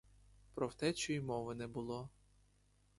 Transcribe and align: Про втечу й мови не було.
Про 0.53 0.67
втечу 0.67 1.13
й 1.13 1.19
мови 1.19 1.55
не 1.55 1.67
було. 1.67 2.09